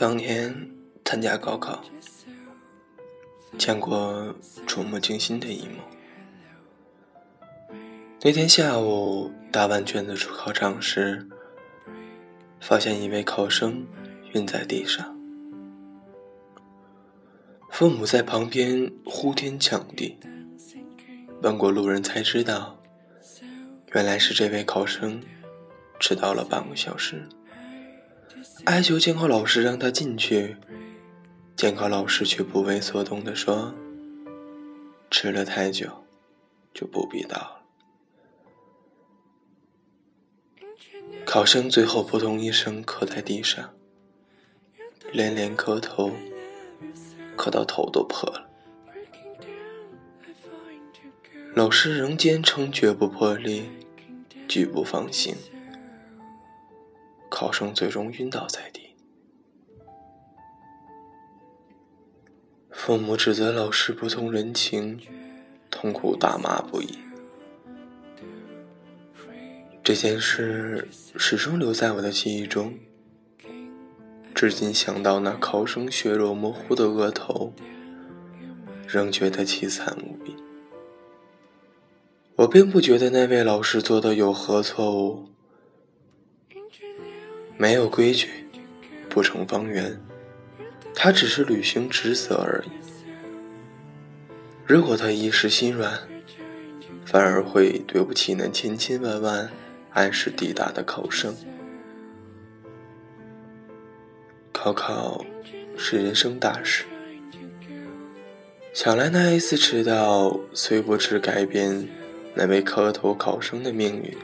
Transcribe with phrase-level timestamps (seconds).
[0.00, 0.70] 当年
[1.04, 1.84] 参加高考，
[3.58, 4.34] 见过
[4.66, 5.74] 触目惊心的一幕。
[8.22, 11.28] 那天下午答完卷子出考场时，
[12.62, 13.86] 发现一位考生
[14.32, 15.14] 晕在地上，
[17.68, 20.18] 父母在旁边呼天抢地，
[21.42, 22.80] 问过路人才知道，
[23.92, 25.22] 原来是这位考生
[25.98, 27.28] 迟到了半个小时。
[28.64, 30.56] 哀求监考老师让他进去，
[31.56, 33.74] 监考老师却不为所动地说
[35.10, 36.04] ：“迟了太久，
[36.72, 37.60] 就不必到了。”
[41.26, 43.74] 考生最后扑通一声磕在地上，
[45.12, 46.12] 连连磕头，
[47.36, 48.48] 磕到头都破了。
[51.54, 53.68] 老师仍坚称绝不破例，
[54.48, 55.36] 拒不放行。
[57.30, 58.94] 考生最终晕倒在地，
[62.70, 65.00] 父母指责老师不通人情，
[65.70, 66.98] 痛苦大骂不已。
[69.82, 72.74] 这件事始终留在我的记忆中，
[74.34, 77.52] 至今想到那考生血肉模糊的额头，
[78.86, 80.36] 仍觉得凄惨无比。
[82.36, 85.29] 我并不觉得那位老师做的有何错误。
[87.60, 88.46] 没有规矩，
[89.10, 90.00] 不成方圆。
[90.94, 92.70] 他只是履行职责而已。
[94.64, 96.00] 如果他一时心软，
[97.04, 99.50] 反而会对不起那千千万万
[99.90, 101.36] 按时抵达的考生。
[104.52, 105.22] 考考
[105.76, 106.84] 是人生大事，
[108.72, 111.86] 想来那一次迟到虽不知改变
[112.32, 114.16] 那位磕头考生的命运，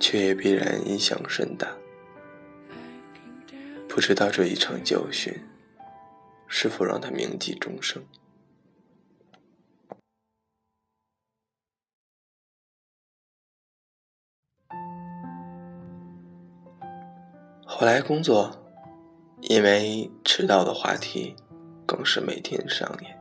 [0.00, 1.68] 却也必然影响甚大。
[4.02, 5.32] 知道这一场教训
[6.48, 8.04] 是否让他铭记终生。
[17.64, 18.50] 后来工作，
[19.42, 21.36] 因为迟到的话题，
[21.86, 23.16] 更是每天上演。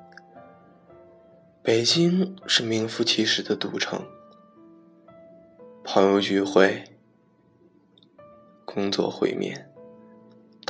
[1.62, 4.04] 北京是名副其实的赌城，
[5.84, 6.84] 朋友聚会、
[8.66, 9.71] 工作会面。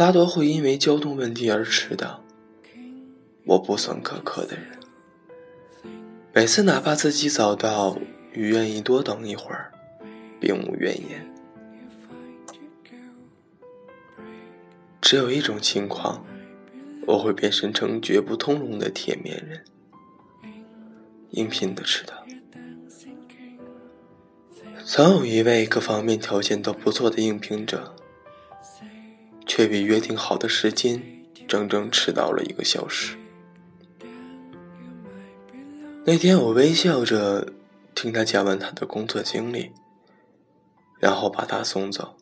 [0.01, 2.23] 大多会因为交通问题而迟到。
[3.45, 4.66] 我不算苛刻的人，
[6.34, 7.95] 每次哪怕自己早到，
[8.34, 9.72] 与愿意多等一会儿，
[10.39, 11.31] 并无怨言。
[15.00, 16.25] 只有一种情况，
[17.06, 19.63] 我会变身成绝不通融的铁面人，
[21.29, 22.25] 应聘的迟到。
[24.83, 27.94] 曾有一位各方面条件都不错的应聘者。
[29.53, 31.03] 却比约定好的时间
[31.45, 33.17] 整整迟到了一个小时。
[36.06, 37.51] 那天我微笑着
[37.94, 39.73] 听他讲完他的工作经历，
[41.00, 42.16] 然后把他送走，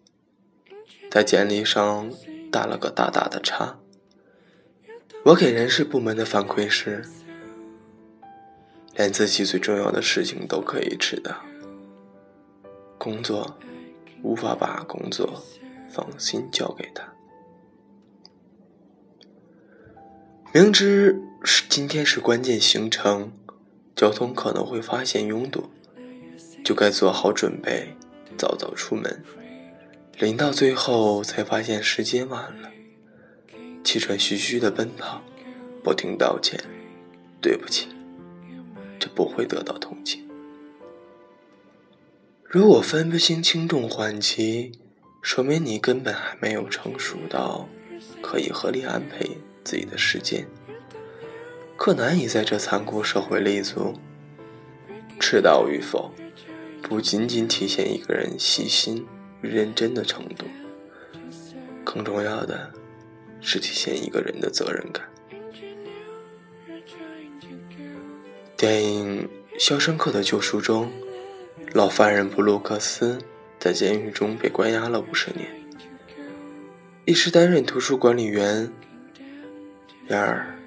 [1.12, 2.12] 在简历上
[2.52, 3.78] 打了个大大的叉。
[5.24, 7.06] 我给人事部门的反馈是：
[8.96, 11.36] 连自己最重要的事情都可以迟到，
[12.98, 13.56] 工作
[14.24, 15.44] 无法把工作
[15.92, 17.08] 放心交给他。
[20.52, 23.32] 明知是今天是关键行程，
[23.96, 25.70] 交通可能会发现拥堵，
[26.66, 27.96] 就该做好准备，
[28.36, 29.24] 早早出门。
[30.18, 32.72] 临到最后才发现时间晚了，
[33.84, 35.22] 气喘吁吁的奔跑，
[35.84, 36.60] 不停道歉
[37.40, 37.88] ：“对不起。”
[39.00, 40.28] 这不会得到同情。
[42.44, 44.72] 如果分不清轻重缓急，
[45.22, 47.70] 说明你根本还没有成熟到
[48.20, 49.20] 可以合理安排。
[49.70, 50.48] 自己的时间，
[51.78, 53.94] 可难以在这残酷社会立足。
[55.20, 56.12] 迟到与否，
[56.82, 59.06] 不仅仅体现一个人细心
[59.44, 60.48] 与认真的程度，
[61.84, 62.72] 更重要的
[63.42, 65.08] 是体现一个人的责任感。
[68.58, 69.30] 电影
[69.60, 70.92] 《肖申克的救赎》中，
[71.74, 73.20] 老犯人布鲁克斯
[73.60, 75.48] 在监狱中被关押了五十年，
[77.06, 78.74] 一时担任图书管理员。
[80.10, 80.58] 然而，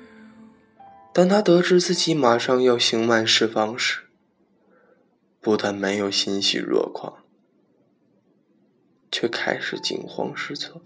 [1.13, 4.03] 当他得知自己马上要刑满释放时，
[5.41, 7.25] 不但没有欣喜若狂，
[9.11, 10.81] 却开始惊慌失措，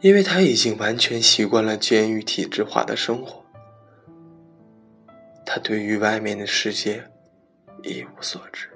[0.00, 3.44] 因为他已经完全习惯了监狱体制化的生活，
[5.44, 7.10] 他对于外面的世界
[7.82, 8.70] 一无所知，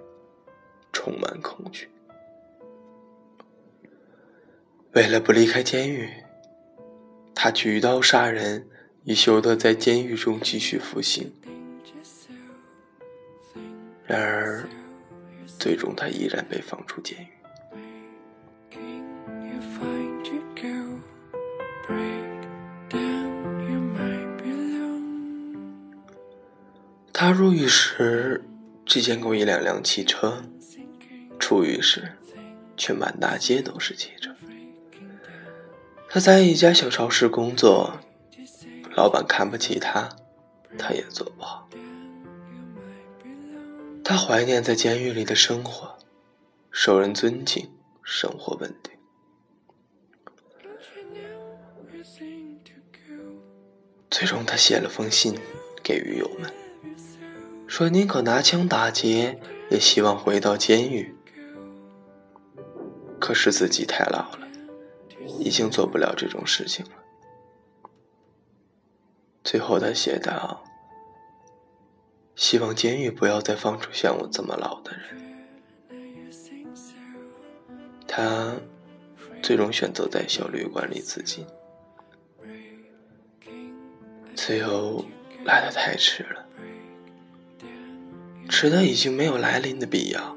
[0.92, 1.88] 充满恐惧。
[4.92, 6.19] 为了不离开监狱。
[7.42, 8.68] 他举刀杀人，
[9.02, 11.32] 以修得在监狱中继续服刑。
[14.06, 14.68] 然而，
[15.46, 17.28] 最终他依然被放出监狱。
[27.10, 28.44] 他入狱时，
[28.84, 30.42] 只见过一两辆汽车；
[31.38, 32.12] 出狱时，
[32.76, 34.30] 却满大街都是汽车。
[36.12, 38.00] 他在一家小超市工作，
[38.96, 40.08] 老板看不起他，
[40.76, 41.68] 他也做不好。
[44.02, 45.96] 他怀念在监狱里的生活，
[46.72, 47.70] 受人尊敬，
[48.02, 48.92] 生活稳定。
[54.10, 55.38] 最终，他写了封信
[55.80, 56.52] 给狱友们，
[57.68, 59.38] 说宁可拿枪打劫，
[59.70, 61.14] 也希望回到监狱。
[63.20, 64.49] 可是自己太老了。
[65.38, 66.92] 已经做不了这种事情了。
[69.42, 70.62] 最后，他写道
[72.36, 75.18] ：“希望监狱不要再放出像我这么老的人。”
[78.06, 78.56] 他
[79.42, 81.46] 最终选择在小旅馆里自尽。
[84.34, 85.04] 自由
[85.44, 86.46] 来得太迟了，
[88.48, 90.36] 迟的已经没有来临的必要。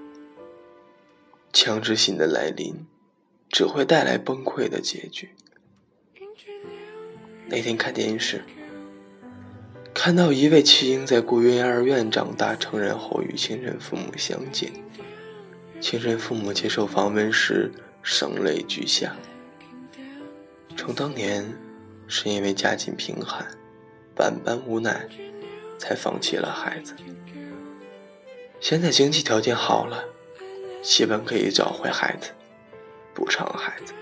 [1.51, 2.85] 强制性的来临。
[3.53, 5.29] 只会带来崩溃的结局。
[7.45, 8.43] 那天看电视，
[9.93, 14.71] 看到一位弃婴在孤幼儿院长大成人后与亲生父母相见，
[15.79, 17.71] 亲生父母接受访问时
[18.01, 19.15] 声泪俱下，
[20.75, 21.45] 称当年
[22.07, 23.45] 是因为家境贫寒，
[24.17, 25.07] 万般无奈
[25.77, 26.95] 才放弃了孩子，
[28.59, 30.03] 现在经济条件好了，
[30.81, 32.31] 希望可以找回孩子。
[33.13, 33.93] 补偿孩子。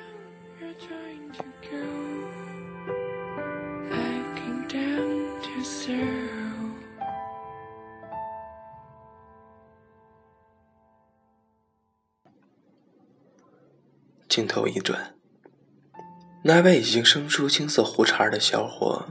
[14.27, 15.13] 镜头一转，
[16.41, 19.05] 那位已经生出青色胡茬的小伙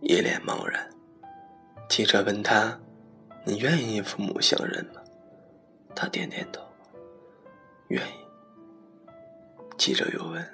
[0.00, 0.90] 一脸茫然。
[1.88, 2.80] 记者问他
[3.46, 5.00] ：“你愿意父母相认吗？”
[5.94, 6.60] 他点点头，
[7.86, 8.25] 愿意。
[9.76, 10.44] 记者又问：“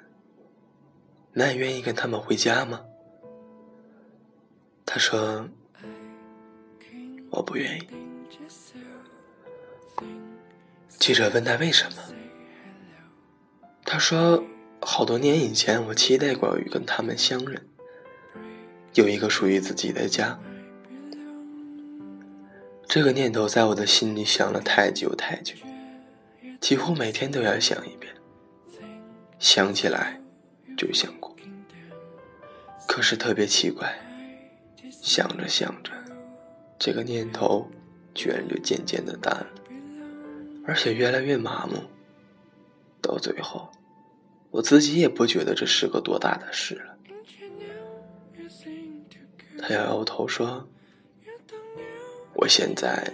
[1.33, 2.81] 那你愿意跟他们回家吗？”
[4.85, 5.49] 他说
[7.31, 7.87] ：“我不愿意。”
[10.99, 11.97] 记者问他为什么？
[13.83, 14.43] 他说
[14.81, 17.67] ：“好多年以前，我期待过与跟他们相认，
[18.93, 20.39] 有一个属于自己的家。
[22.87, 25.55] 这个念头在我的心里想了太久太久，
[26.61, 28.13] 几乎每天都要想一遍。”
[29.43, 30.21] 想起来
[30.77, 31.35] 就想哭，
[32.87, 33.99] 可是特别奇怪，
[34.89, 35.91] 想着想着，
[36.79, 37.69] 这个念头
[38.15, 39.47] 居然就渐渐的淡了，
[40.65, 41.83] 而且越来越麻木。
[43.01, 43.69] 到最后，
[44.49, 46.97] 我自己也不觉得这是个多大的事了。
[49.59, 50.65] 他摇摇头说
[52.33, 53.13] ：“我现在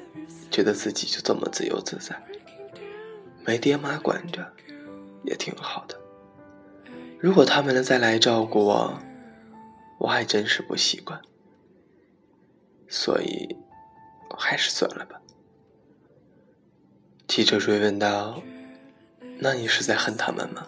[0.52, 2.16] 觉得自己就这么自由自在，
[3.44, 4.54] 没爹妈管着，
[5.24, 5.99] 也挺好的。”
[7.22, 8.98] 如果他们能再来照顾我，
[9.98, 11.22] 我还真是不习惯，
[12.88, 13.58] 所以
[14.38, 15.20] 还是算了吧。
[17.28, 18.42] 记者追问道
[19.38, 20.66] ：“那你是在恨他们吗？”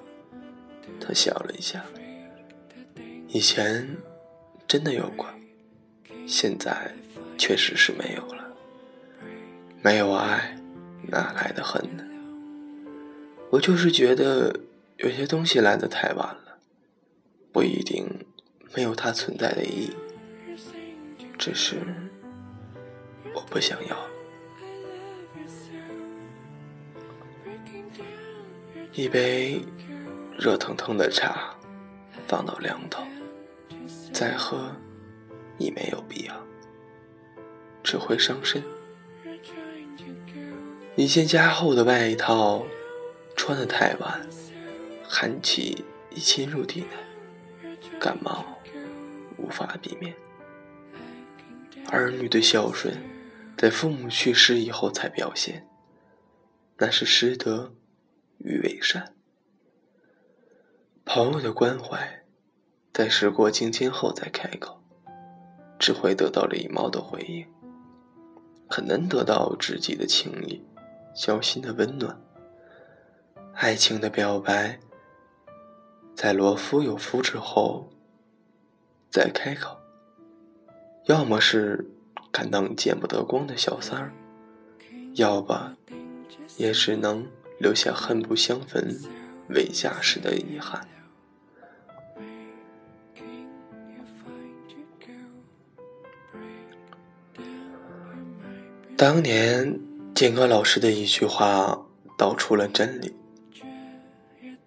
[1.00, 1.86] 他笑了一下
[3.30, 3.96] ：“以前
[4.68, 5.26] 真的有过，
[6.28, 6.94] 现在
[7.38, 8.46] 确实是没有了。
[9.82, 10.58] 没有爱，
[11.08, 12.04] 哪来的恨呢？
[13.52, 14.54] 我就是觉得。”
[15.04, 16.60] 有些东西来的太晚了，
[17.52, 18.08] 不一定
[18.76, 19.96] 没有它存在的意义，
[21.40, 21.78] 只是
[23.34, 23.98] 我不想要。
[28.94, 29.60] 一杯
[30.38, 31.56] 热腾腾的茶
[32.28, 33.04] 放到凉头，
[34.14, 34.72] 再喝
[35.58, 36.46] 已没有必要，
[37.82, 38.64] 只会伤身。
[40.96, 42.64] 一件加厚的外套
[43.36, 44.22] 穿得太晚。
[45.14, 48.46] 寒气已侵入体内，感冒
[49.38, 50.16] 无法避免。
[51.90, 52.98] 儿女的孝顺，
[53.58, 55.68] 在父母去世以后才表现，
[56.78, 57.74] 那是师德
[58.38, 59.14] 与伪善。
[61.04, 62.24] 朋友的关怀，
[62.94, 64.82] 在时过境迁后再开口，
[65.78, 67.46] 只会得到礼貌的回应，
[68.70, 70.64] 很难得到知己的情谊、
[71.14, 72.18] 交心的温暖、
[73.56, 74.80] 爱情的表白。
[76.22, 77.90] 在罗夫有夫之后，
[79.10, 79.76] 再开口，
[81.06, 81.84] 要么是
[82.32, 84.14] 敢当见不得光的小三儿，
[85.16, 85.52] 要不
[86.58, 88.96] 也只能留下恨不相逢
[89.50, 90.88] 未嫁时的遗憾。
[98.96, 99.80] 当年
[100.14, 101.84] 建科老师的一句话
[102.16, 103.16] 道出了真理：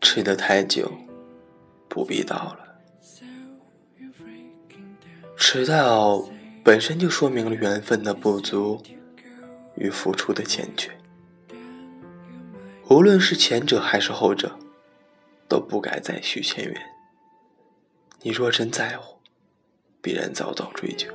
[0.00, 0.90] 吃得太久，
[1.94, 2.58] 不必到了。
[5.36, 6.28] 迟到
[6.64, 8.82] 本身就说明了缘分的不足
[9.76, 10.90] 与付出的欠缺，
[12.90, 14.58] 无论是前者还是后者，
[15.48, 16.74] 都不该再续前缘。
[18.22, 19.20] 你若真在乎，
[20.02, 21.08] 必然早早追究，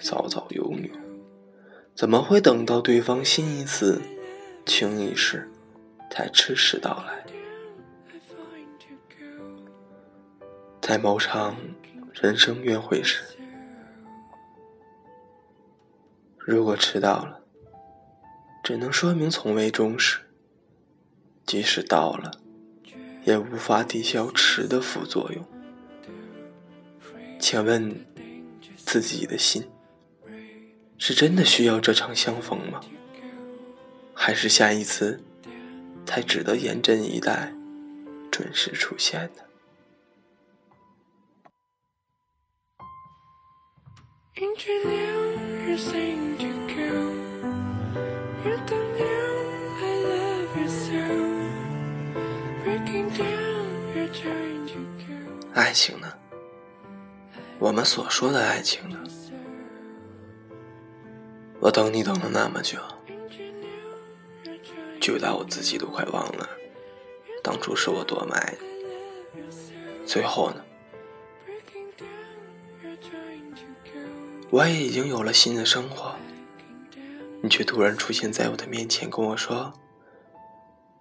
[0.00, 0.94] 早早拥有，
[1.94, 4.00] 怎么会等到对方心一死，
[4.64, 5.50] 情一逝，
[6.10, 7.22] 才迟迟到来？
[10.90, 11.56] 在某场
[12.12, 13.22] 人生约会时。
[16.36, 17.42] 如果迟到了，
[18.64, 20.18] 只能说明从未重视；
[21.46, 22.32] 即使到了，
[23.24, 25.46] 也无法抵消迟的副作用。
[27.38, 28.04] 请问，
[28.76, 29.70] 自己的心
[30.98, 32.80] 是真的需要这场相逢吗？
[34.12, 35.22] 还是下一次
[36.04, 37.54] 才值得严阵以待，
[38.28, 39.42] 准时出现呢？
[55.52, 56.12] 爱情呢？
[57.58, 58.96] 我们所说的爱情呢？
[61.58, 62.78] 我等你等了那么久，
[65.00, 66.48] 久到我自己都快忘了
[67.42, 69.46] 当初是我多么爱你。
[70.06, 70.64] 最后呢？
[74.52, 76.16] 我也已经有了新的生活，
[77.40, 79.72] 你却突然出现在我的面前，跟我说：“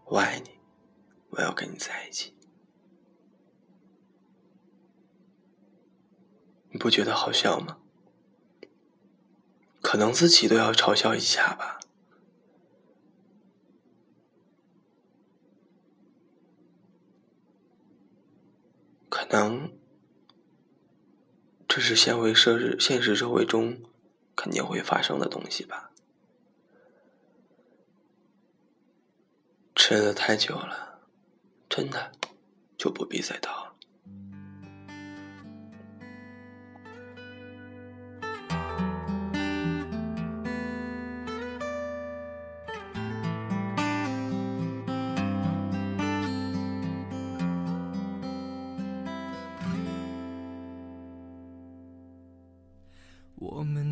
[0.06, 0.52] 我爱你，
[1.32, 2.36] 我要跟你在一起。”
[6.72, 7.80] 你不觉得好笑吗？
[9.82, 11.80] 可能自己都要嘲笑一下吧。
[19.10, 19.79] 可能。
[21.70, 23.84] 这是现为社日现实社会中
[24.36, 25.92] 肯定会发生的东西吧。
[29.76, 31.00] 吃的太久了，
[31.70, 32.12] 真的
[32.76, 33.69] 就不必再倒了。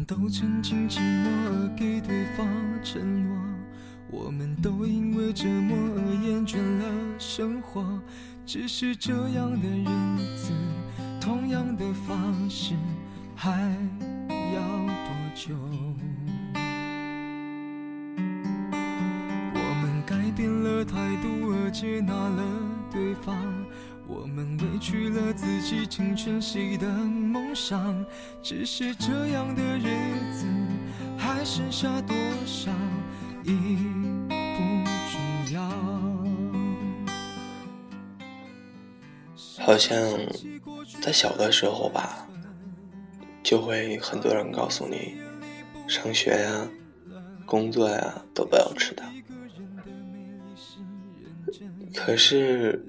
[0.08, 2.48] 都曾经寂寞而给对方
[2.82, 3.38] 承诺，
[4.10, 6.86] 我们都因为折磨而厌倦了
[7.20, 7.84] 生活。
[8.46, 9.86] 只是这样的日
[10.38, 10.54] 子，
[11.20, 12.74] 同样的方式，
[13.36, 13.52] 还
[14.30, 15.54] 要多久？
[19.54, 22.44] 我们改变了态度而接纳了
[22.90, 23.36] 对方。
[24.10, 28.06] 我们委屈了自己，成全谁的梦想？
[28.42, 29.90] 只是这样的日
[30.34, 30.48] 子，
[31.18, 32.72] 还剩下多少
[33.44, 33.52] 已
[34.30, 34.34] 不
[35.12, 35.70] 重要。
[39.60, 39.98] 好像
[41.02, 42.26] 在小的时候吧，
[43.44, 45.18] 就会很多人告诉你，
[45.86, 46.66] 上学呀、
[47.46, 49.04] 工作呀都不要迟到。
[51.94, 52.82] 可是。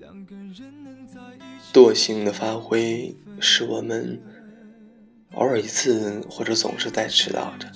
[1.79, 4.21] 惰性的发挥使我们
[5.35, 7.69] 偶尔一次或者总是在迟到着。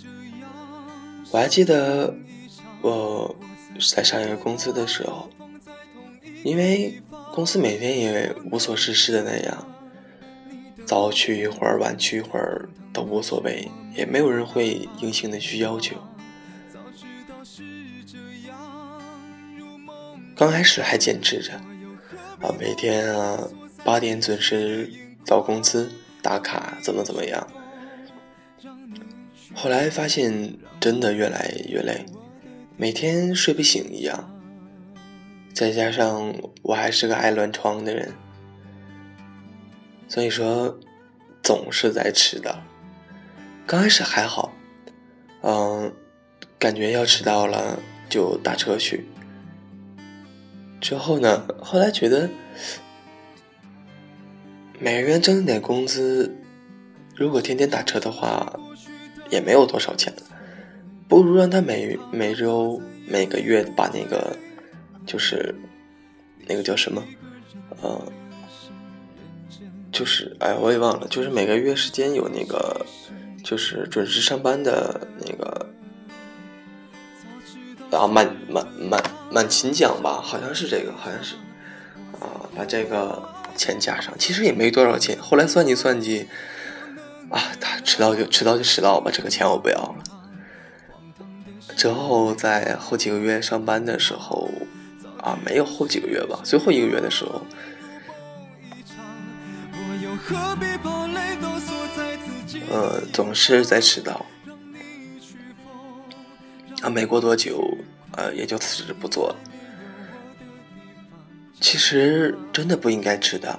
[1.31, 2.13] 我还记得
[2.81, 3.33] 我
[3.95, 5.31] 在上一个公司的时候，
[6.43, 7.01] 因为
[7.33, 9.69] 公司每天也无所事事的那样，
[10.85, 15.95] 早去一会儿，晚去一会儿都无所谓，也没有人会硬性的去要求。
[20.35, 21.53] 刚开始还坚持着
[22.41, 23.49] 啊，每天啊。
[23.85, 24.89] 八点准时
[25.27, 25.91] 到公司
[26.23, 27.47] 打卡，怎么怎么样？
[29.55, 32.07] 后来发现真的越来越累，
[32.77, 34.31] 每天睡不醒一样。
[35.53, 38.13] 再加上我还是个爱乱床的人，
[40.09, 40.79] 所以说
[41.43, 42.57] 总是在迟到。
[43.67, 44.53] 刚开始还好，
[45.43, 45.93] 嗯，
[46.59, 49.05] 感觉要迟到了就打车去。
[50.81, 52.31] 之后呢，后来觉得。
[54.83, 56.35] 每个月挣点工资，
[57.15, 58.53] 如果天天打车的话，
[59.31, 60.13] 也没有多少钱，
[61.07, 64.37] 不如让他每每周每个月把那个
[65.07, 65.55] 就是
[66.49, 67.01] 那个叫什么，
[67.81, 68.13] 呃，
[69.93, 72.85] 就是哎我也忘了，就是每个月时间有那个
[73.45, 75.69] 就是准时上班的那个。
[77.93, 81.35] 啊，满满满满勤奖吧，好像是这个，好像是，
[82.19, 83.23] 啊，把这个
[83.57, 85.17] 钱加上，其实也没多少钱。
[85.21, 86.29] 后来算计算计，
[87.31, 89.95] 啊，他迟到就迟到就迟到吧，这个钱我不要了。
[91.77, 94.51] 之后在后几个月上班的时候，
[95.21, 97.43] 啊，没有后几个月吧，最后一个月的时候，
[102.71, 104.27] 呃，总是在迟到。
[106.83, 107.79] 啊，没过多久，
[108.17, 109.37] 呃，也就辞职不做了。
[111.63, 113.59] 其实真的不应该迟到，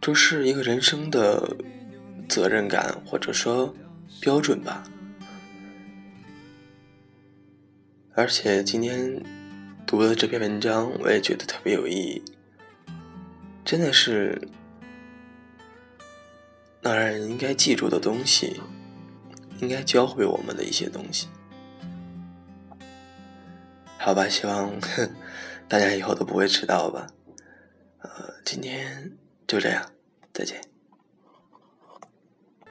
[0.00, 1.56] 这是一个人生的
[2.28, 3.72] 责任感或者说
[4.20, 4.82] 标准吧。
[8.16, 9.22] 而且今天
[9.86, 12.22] 读的这篇文章，我也觉得特别有意义，
[13.64, 14.48] 真的是
[16.82, 18.60] 那让人应该记住的东西，
[19.60, 21.28] 应该教会我们的一些东西。
[23.96, 24.72] 好吧，希望
[25.70, 27.06] 大家以后都不会迟到吧。
[28.00, 29.88] 呃，今天就这样，
[30.32, 30.69] 再见。